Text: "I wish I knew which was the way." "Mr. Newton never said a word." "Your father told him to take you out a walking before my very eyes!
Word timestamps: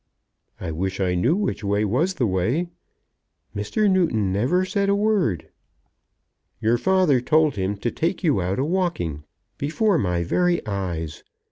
"I 0.59 0.71
wish 0.71 0.99
I 0.99 1.13
knew 1.13 1.35
which 1.35 1.63
was 1.63 2.15
the 2.15 2.25
way." 2.25 2.69
"Mr. 3.55 3.87
Newton 3.87 4.33
never 4.33 4.65
said 4.65 4.89
a 4.89 4.95
word." 4.95 5.49
"Your 6.59 6.79
father 6.79 7.21
told 7.21 7.55
him 7.55 7.77
to 7.77 7.91
take 7.91 8.23
you 8.23 8.41
out 8.41 8.57
a 8.57 8.65
walking 8.65 9.25
before 9.59 9.99
my 9.99 10.23
very 10.23 10.65
eyes! 10.65 11.21